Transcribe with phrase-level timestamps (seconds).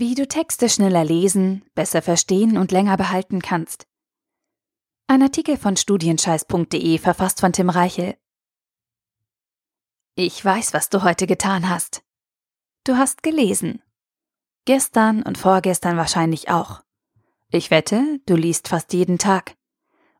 [0.00, 3.86] Wie du Texte schneller lesen, besser verstehen und länger behalten kannst.
[5.08, 8.16] Ein Artikel von studienscheiß.de verfasst von Tim Reichel.
[10.14, 12.02] Ich weiß, was du heute getan hast.
[12.84, 13.82] Du hast gelesen.
[14.64, 16.80] Gestern und vorgestern wahrscheinlich auch.
[17.50, 19.54] Ich wette, du liest fast jeden Tag.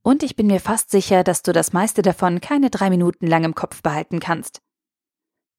[0.00, 3.44] Und ich bin mir fast sicher, dass du das meiste davon keine drei Minuten lang
[3.44, 4.62] im Kopf behalten kannst.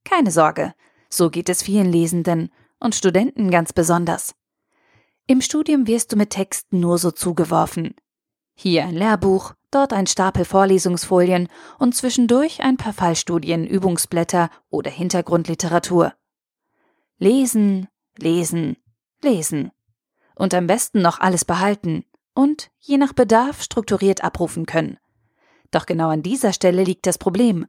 [0.06, 0.74] Keine Sorge,
[1.08, 2.50] so geht es vielen Lesenden
[2.80, 4.36] und Studenten ganz besonders.
[5.26, 7.96] Im Studium wirst du mit Texten nur so zugeworfen.
[8.56, 11.50] Hier ein Lehrbuch, dort ein Stapel Vorlesungsfolien
[11.80, 16.14] und zwischendurch ein paar Fallstudien, Übungsblätter oder Hintergrundliteratur.
[17.18, 17.88] Lesen,
[18.18, 18.78] lesen,
[19.22, 19.72] lesen.
[20.36, 24.98] Und am besten noch alles behalten und, je nach Bedarf, strukturiert abrufen können.
[25.72, 27.68] Doch genau an dieser Stelle liegt das Problem.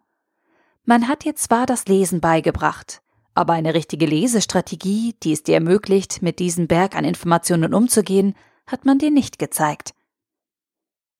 [0.85, 3.03] Man hat dir zwar das Lesen beigebracht,
[3.39, 8.35] aber eine richtige Lesestrategie, die es dir ermöglicht, mit diesem Berg an Informationen umzugehen,
[8.67, 9.95] hat man dir nicht gezeigt.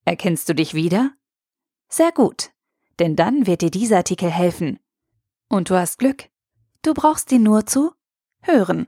[0.03, 1.11] Erkennst du dich wieder?
[1.87, 2.49] Sehr gut,
[2.99, 4.79] denn dann wird dir dieser Artikel helfen.
[5.47, 6.27] Und du hast Glück.
[6.81, 7.93] Du brauchst ihn nur zu
[8.41, 8.87] hören.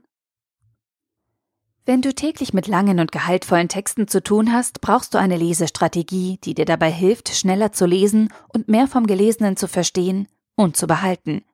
[1.86, 6.38] Wenn du täglich mit langen und gehaltvollen Texten zu tun hast, brauchst du eine Lesestrategie,
[6.44, 10.86] die dir dabei hilft, schneller zu lesen und mehr vom Gelesenen zu verstehen und zu
[10.86, 11.46] behalten.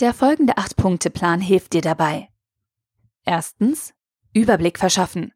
[0.00, 2.28] Der folgende Acht-Punkte-Plan hilft dir dabei.
[3.24, 3.94] Erstens
[4.32, 5.32] Überblick verschaffen.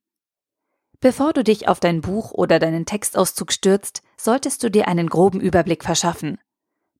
[1.00, 5.40] Bevor du dich auf dein Buch oder deinen Textauszug stürzt, solltest du dir einen groben
[5.40, 6.38] Überblick verschaffen.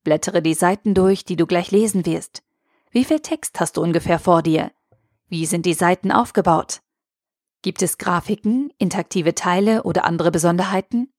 [0.04, 2.42] Blättere die Seiten durch, die du gleich lesen wirst.
[2.90, 4.70] Wie viel Text hast du ungefähr vor dir?
[5.28, 6.82] Wie sind die Seiten aufgebaut?
[7.62, 11.12] Gibt es Grafiken, interaktive Teile oder andere Besonderheiten?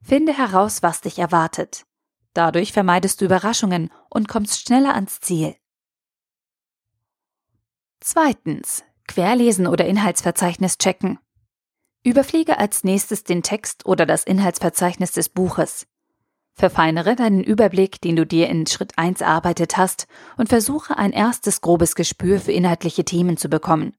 [0.00, 1.84] Finde heraus, was dich erwartet.
[2.38, 5.56] Dadurch vermeidest du Überraschungen und kommst schneller ans Ziel.
[7.98, 8.84] Zweitens.
[9.08, 11.18] Querlesen oder Inhaltsverzeichnis checken.
[12.04, 15.88] Überfliege als nächstes den Text oder das Inhaltsverzeichnis des Buches.
[16.54, 20.06] Verfeinere deinen Überblick, den du dir in Schritt 1 erarbeitet hast,
[20.36, 23.96] und versuche ein erstes grobes Gespür für inhaltliche Themen zu bekommen.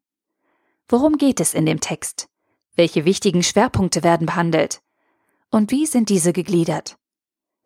[0.88, 2.30] Worum geht es in dem Text?
[2.78, 4.82] Welche wichtigen Schwerpunkte werden behandelt?
[5.52, 6.99] Und wie sind diese gegliedert?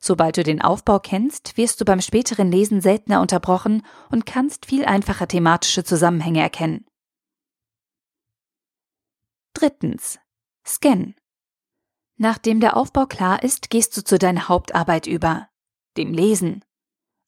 [0.06, 4.84] Sobald du den Aufbau kennst, wirst du beim späteren Lesen seltener unterbrochen und kannst viel
[4.84, 6.86] einfacher thematische Zusammenhänge erkennen.
[9.54, 10.20] Drittens.
[10.68, 11.16] Scan.
[12.18, 15.48] Nachdem der Aufbau klar ist, gehst du zu deiner Hauptarbeit über,
[15.96, 16.66] dem Lesen.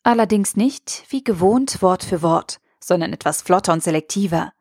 [0.03, 4.51] Allerdings nicht, wie gewohnt, Wort für Wort, sondern etwas flotter und selektiver.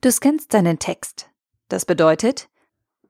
[0.00, 1.28] Du scannst deinen Text.
[1.68, 2.48] Das bedeutet,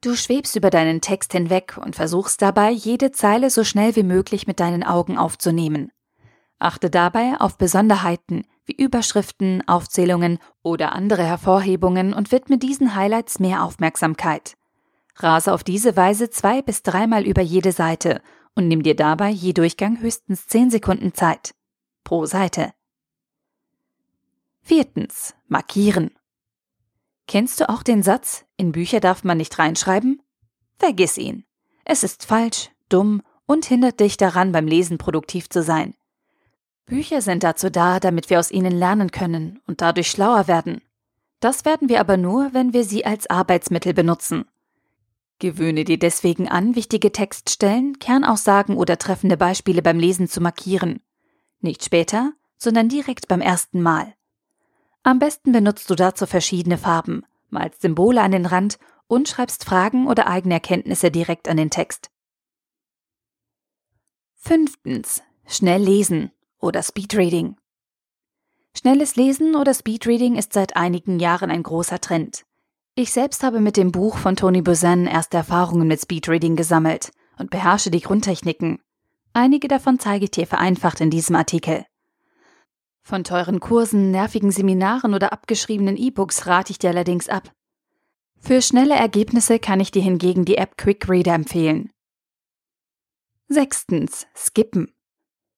[0.04, 4.46] Du schwebst über deinen Text hinweg und versuchst dabei, jede Zeile so schnell wie möglich
[4.46, 5.92] mit deinen Augen aufzunehmen.
[6.58, 13.64] Achte dabei auf Besonderheiten wie Überschriften, Aufzählungen oder andere Hervorhebungen und widme diesen Highlights mehr
[13.64, 14.58] Aufmerksamkeit.
[15.16, 18.20] Rase auf diese Weise zwei bis dreimal über jede Seite
[18.54, 21.54] und nimm dir dabei je Durchgang höchstens zehn Sekunden Zeit.
[22.04, 22.74] Pro Seite.
[24.60, 25.34] Viertens.
[25.48, 26.10] Markieren.
[27.26, 30.20] Kennst du auch den Satz, in Bücher darf man nicht reinschreiben?
[30.78, 31.44] Vergiss ihn.
[31.84, 35.94] Es ist falsch, dumm und hindert dich daran, beim Lesen produktiv zu sein.
[36.86, 40.82] Bücher sind dazu da, damit wir aus ihnen lernen können und dadurch schlauer werden.
[41.40, 44.44] Das werden wir aber nur, wenn wir sie als Arbeitsmittel benutzen.
[45.38, 51.00] Gewöhne dir deswegen an, wichtige Textstellen, Kernaussagen oder treffende Beispiele beim Lesen zu markieren.
[51.60, 54.14] Nicht später, sondern direkt beim ersten Mal.
[55.06, 60.08] Am besten benutzt du dazu verschiedene Farben, malst Symbole an den Rand und schreibst Fragen
[60.08, 62.10] oder eigene Erkenntnisse direkt an den Text.
[64.34, 65.22] Fünftens.
[65.46, 67.56] Schnell lesen oder Speedreading.
[68.74, 72.46] Schnelles Lesen oder Speedreading ist seit einigen Jahren ein großer Trend.
[72.94, 77.50] Ich selbst habe mit dem Buch von Tony Buzan erste Erfahrungen mit Speedreading gesammelt und
[77.50, 78.80] beherrsche die Grundtechniken.
[79.34, 81.84] Einige davon zeige ich dir vereinfacht in diesem Artikel.
[83.06, 87.52] Von teuren Kursen, nervigen Seminaren oder abgeschriebenen E-Books rate ich dir allerdings ab.
[88.40, 91.90] Für schnelle Ergebnisse kann ich dir hingegen die App Quick Reader empfehlen.
[93.46, 94.26] Sechstens.
[94.34, 94.94] Skippen.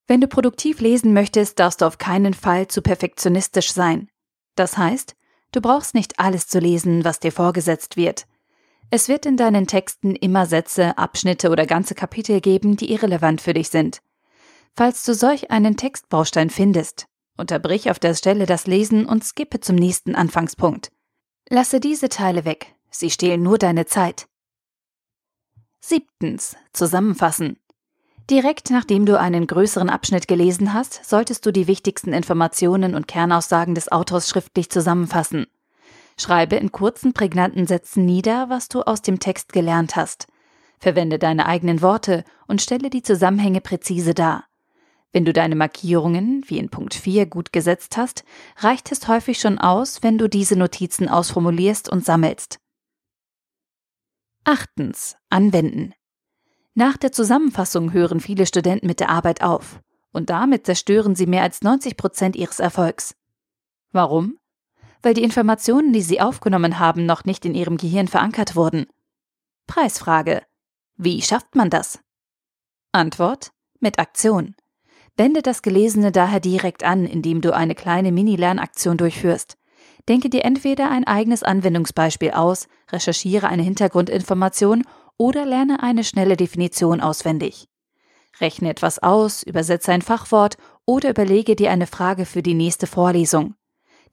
[0.08, 4.08] Wenn du produktiv lesen möchtest, darfst du auf keinen Fall zu perfektionistisch sein.
[4.56, 5.14] Das heißt,
[5.52, 8.26] du brauchst nicht alles zu lesen, was dir vorgesetzt wird.
[8.90, 13.54] Es wird in deinen Texten immer Sätze, Abschnitte oder ganze Kapitel geben, die irrelevant für
[13.54, 14.00] dich sind.
[14.74, 17.06] Falls du solch einen Textbaustein findest,
[17.36, 20.90] Unterbrich auf der Stelle das Lesen und skippe zum nächsten Anfangspunkt.
[21.48, 24.26] Lasse diese Teile weg, sie stehlen nur deine Zeit.
[25.80, 26.56] Siebtens.
[26.72, 27.58] Zusammenfassen.
[28.28, 33.76] Direkt nachdem du einen größeren Abschnitt gelesen hast, solltest du die wichtigsten Informationen und Kernaussagen
[33.76, 35.46] des Autors schriftlich zusammenfassen.
[36.18, 40.26] Schreibe in kurzen, prägnanten Sätzen nieder, was du aus dem Text gelernt hast.
[40.80, 44.44] Verwende deine eigenen Worte und stelle die Zusammenhänge präzise dar.
[45.16, 48.22] Wenn du deine Markierungen, wie in Punkt 4, gut gesetzt hast,
[48.58, 52.58] reicht es häufig schon aus, wenn du diese Notizen ausformulierst und sammelst.
[54.44, 55.16] Achtens.
[55.30, 55.94] Anwenden.
[56.74, 59.80] Nach der Zusammenfassung hören viele Studenten mit der Arbeit auf.
[60.12, 63.16] Und damit zerstören sie mehr als 90 Prozent ihres Erfolgs.
[63.92, 64.38] Warum?
[65.00, 68.84] Weil die Informationen, die sie aufgenommen haben, noch nicht in ihrem Gehirn verankert wurden.
[69.66, 70.42] Preisfrage.
[70.98, 72.00] Wie schafft man das?
[72.92, 73.52] Antwort.
[73.80, 74.54] Mit Aktion.
[75.16, 79.56] Wende das Gelesene daher direkt an, indem du eine kleine Mini-Lernaktion durchführst.
[80.08, 84.84] Denke dir entweder ein eigenes Anwendungsbeispiel aus, recherchiere eine Hintergrundinformation
[85.16, 87.68] oder lerne eine schnelle Definition auswendig.
[88.40, 93.54] Rechne etwas aus, übersetze ein Fachwort oder überlege dir eine Frage für die nächste Vorlesung.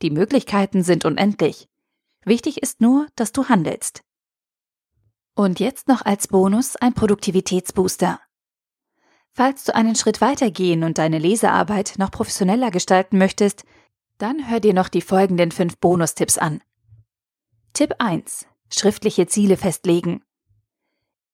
[0.02, 1.68] Die Möglichkeiten sind unendlich.
[2.24, 4.02] Wichtig ist nur, dass du handelst.
[5.36, 8.20] Und jetzt noch als Bonus ein Produktivitätsbooster.
[9.36, 13.66] Falls du einen Schritt weiter gehen und deine Lesearbeit noch professioneller gestalten möchtest,
[14.20, 16.62] dann hör dir noch die folgenden fünf Bonustipps an.
[17.74, 18.46] Tipp 1.
[18.72, 20.24] Schriftliche Ziele festlegen.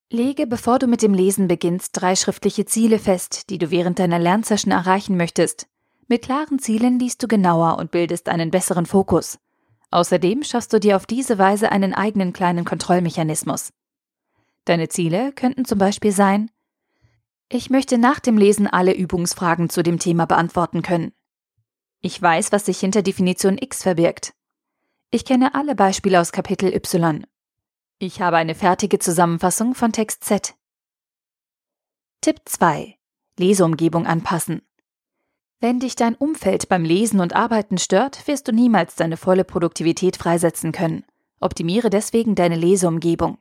[0.10, 4.18] Lege, bevor du mit dem Lesen beginnst, drei schriftliche Ziele fest, die du während deiner
[4.18, 5.68] Lernsession erreichen möchtest.
[6.08, 9.38] Mit klaren Zielen liest du genauer und bildest einen besseren Fokus.
[9.92, 13.74] Außerdem schaffst du dir auf diese Weise einen eigenen kleinen Kontrollmechanismus.
[14.64, 16.50] Deine Ziele könnten zum Beispiel sein,
[17.52, 21.14] ich möchte nach dem Lesen alle Übungsfragen zu dem Thema beantworten können.
[22.02, 24.34] Ich weiß, was sich hinter Definition X verbirgt.
[25.12, 27.26] Ich kenne alle Beispiele aus Kapitel Y.
[27.98, 30.56] Ich habe eine fertige Zusammenfassung von Text Z.
[32.22, 32.98] Tipp 2.
[33.38, 34.62] Leseumgebung anpassen.
[35.60, 40.16] Wenn dich dein Umfeld beim Lesen und Arbeiten stört, wirst du niemals deine volle Produktivität
[40.16, 41.04] freisetzen können.
[41.42, 43.40] Optimiere deswegen deine Leseumgebung.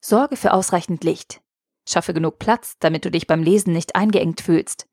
[0.00, 1.42] Sorge für ausreichend Licht.
[1.88, 4.86] Schaffe genug Platz, damit du dich beim Lesen nicht eingeengt fühlst.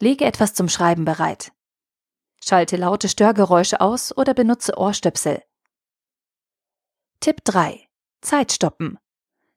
[0.00, 1.52] Lege etwas zum Schreiben bereit.
[2.44, 5.42] Schalte laute Störgeräusche aus oder benutze Ohrstöpsel.
[7.20, 7.86] Tipp 3.
[8.20, 8.98] Zeit stoppen.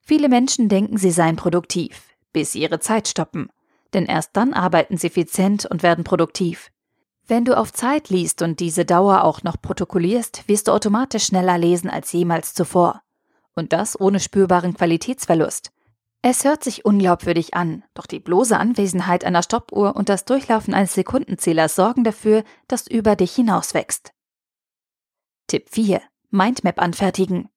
[0.01, 3.49] Viele Menschen denken, sie seien produktiv, bis sie ihre Zeit stoppen.
[3.93, 6.69] Denn erst dann arbeiten sie effizient und werden produktiv.
[7.27, 11.57] Wenn du auf Zeit liest und diese Dauer auch noch protokollierst, wirst du automatisch schneller
[11.57, 13.01] lesen als jemals zuvor.
[13.55, 15.71] Und das ohne spürbaren Qualitätsverlust.
[16.27, 20.95] Es hört sich unglaubwürdig an, doch die bloße Anwesenheit einer Stoppuhr und das Durchlaufen eines
[20.95, 24.11] Sekundenzählers sorgen dafür, dass du über dich hinauswächst.
[25.45, 26.01] Tipp 4.
[26.31, 27.49] Mindmap anfertigen.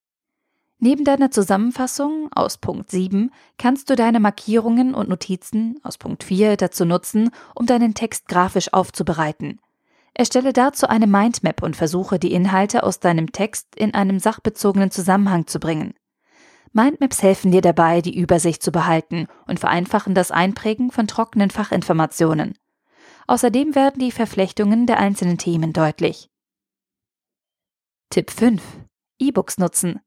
[0.79, 6.59] Neben deiner Zusammenfassung aus Punkt 7 kannst du deine Markierungen und Notizen aus Punkt 4
[6.59, 9.61] dazu nutzen, um deinen Text grafisch aufzubereiten.
[10.12, 15.47] Erstelle dazu eine Mindmap und versuche die Inhalte aus deinem Text in einem sachbezogenen Zusammenhang
[15.47, 15.94] zu bringen.
[16.73, 22.59] Mindmaps helfen dir dabei, die Übersicht zu behalten und vereinfachen das Einprägen von trockenen Fachinformationen.
[23.26, 26.31] Außerdem werden die Verflechtungen der einzelnen Themen deutlich.
[28.11, 28.62] Tipp 5.
[29.19, 30.00] E-Books nutzen.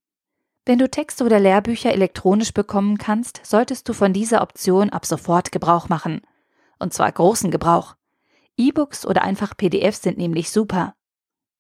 [0.65, 5.51] Wenn du Texte oder Lehrbücher elektronisch bekommen kannst, solltest du von dieser Option ab sofort
[5.51, 6.21] Gebrauch machen.
[6.79, 7.95] Und zwar großen Gebrauch.
[8.57, 10.95] E-Books oder einfach PDFs sind nämlich super.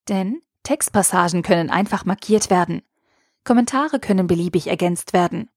[0.09, 2.83] Denn Textpassagen können einfach markiert werden.
[3.43, 5.49] Kommentare können beliebig ergänzt werden.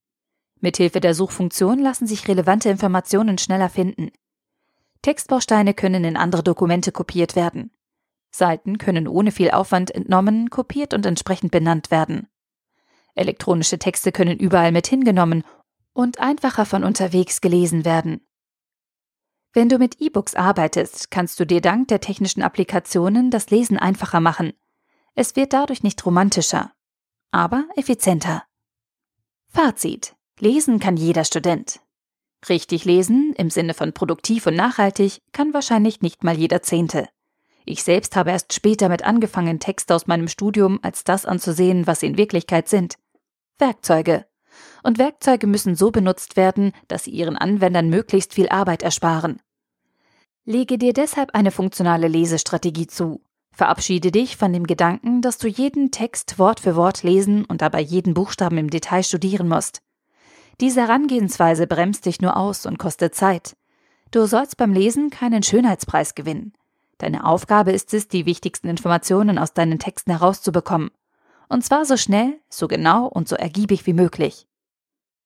[0.59, 4.11] Mithilfe der Suchfunktion lassen sich relevante Informationen schneller finden.
[5.01, 7.71] Textbausteine können in andere Dokumente kopiert werden.
[8.31, 12.27] Seiten können ohne viel Aufwand entnommen, kopiert und entsprechend benannt werden.
[13.13, 15.43] Elektronische Texte können überall mit hingenommen
[15.93, 18.27] und einfacher von unterwegs gelesen werden.
[19.53, 24.19] Wenn du mit E-Books arbeitest, kannst du dir dank der technischen Applikationen das Lesen einfacher
[24.19, 24.51] machen.
[25.13, 26.73] Es wird dadurch nicht romantischer,
[27.31, 28.43] aber effizienter.
[29.49, 30.15] Fazit.
[30.39, 31.79] Lesen kann jeder Student.
[32.49, 37.07] Richtig lesen, im Sinne von produktiv und nachhaltig, kann wahrscheinlich nicht mal jeder Zehnte.
[37.65, 42.01] Ich selbst habe erst später mit angefangen, Texte aus meinem Studium als das anzusehen, was
[42.01, 42.95] sie in Wirklichkeit sind.
[43.57, 44.25] Werkzeuge.
[44.83, 49.41] Und Werkzeuge müssen so benutzt werden, dass sie ihren Anwendern möglichst viel Arbeit ersparen.
[50.43, 53.21] Lege dir deshalb eine funktionale Lesestrategie zu.
[53.55, 57.79] Verabschiede dich von dem Gedanken, dass du jeden Text Wort für Wort lesen und dabei
[57.79, 59.81] jeden Buchstaben im Detail studieren musst.
[60.59, 63.55] Diese Herangehensweise bremst dich nur aus und kostet Zeit.
[64.11, 66.51] Du sollst beim Lesen keinen Schönheitspreis gewinnen.
[66.97, 70.91] Deine Aufgabe ist es, die wichtigsten Informationen aus deinen Texten herauszubekommen.
[71.47, 74.47] Und zwar so schnell, so genau und so ergiebig wie möglich.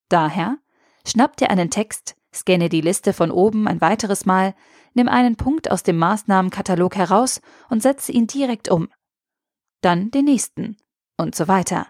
[0.08, 0.58] Daher,
[1.04, 4.54] schnapp dir einen Text, scanne die Liste von oben ein weiteres Mal,
[4.94, 8.90] nimm einen Punkt aus dem Maßnahmenkatalog heraus und setze ihn direkt um.
[9.82, 10.78] Dann den nächsten.
[11.18, 11.88] und so weiter.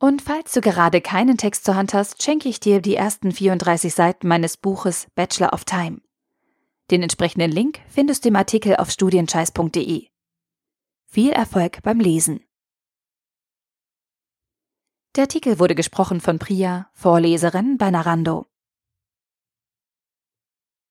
[0.00, 3.94] Und falls du gerade keinen Text zur Hand hast, schenke ich dir die ersten 34
[3.94, 6.00] Seiten meines Buches Bachelor of Time.
[6.90, 10.08] Den entsprechenden Link findest du im Artikel auf studienscheiß.de.
[11.06, 12.44] Viel Erfolg beim Lesen.
[15.16, 18.46] Der Artikel wurde gesprochen von Priya, Vorleserin bei Narando.